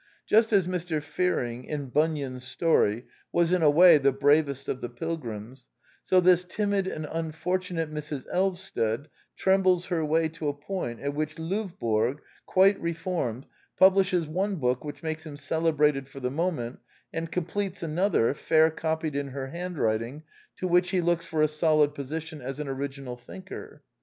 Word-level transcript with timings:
Just 0.25 0.51
as 0.51 0.65
Mr. 0.65 0.99
Fearing, 0.99 1.63
in 1.63 1.89
Bunyan's 1.89 2.43
story, 2.43 3.05
was 3.31 3.51
in 3.51 3.61
a 3.61 3.69
way 3.69 3.99
the 3.99 4.11
bravest 4.11 4.67
of 4.67 4.81
the 4.81 4.89
pilgrims, 4.89 5.69
so 6.03 6.19
this 6.19 6.43
timid 6.43 6.87
and 6.87 7.05
unfortunate 7.11 7.91
Mrs. 7.91 8.25
Elvsted 8.33 9.09
trembles 9.37 9.85
her 9.85 10.03
way 10.03 10.27
to 10.27 10.47
a 10.47 10.55
point 10.55 11.01
at 11.01 11.13
which 11.13 11.35
Lovborg, 11.37 12.17
quite 12.47 12.81
reformed, 12.81 13.45
publishes 13.77 14.27
one 14.27 14.55
book 14.55 14.83
which 14.83 15.03
makes 15.03 15.23
him 15.23 15.37
celebrated 15.37 16.09
for 16.09 16.19
the 16.19 16.31
moment, 16.31 16.79
and 17.13 17.31
completes 17.31 17.83
another, 17.83 18.33
fair 18.33 18.71
copied 18.71 19.15
in 19.15 19.27
her 19.27 19.49
handwriting, 19.49 20.23
to 20.57 20.67
which 20.67 20.89
he 20.89 20.99
looks 20.99 21.27
for 21.27 21.43
a 21.43 21.47
solid 21.47 21.93
position 21.93 22.41
as 22.41 22.59
an 22.59 22.65
origi 22.67 23.03
nal 23.03 23.17
thinker. 23.17 23.83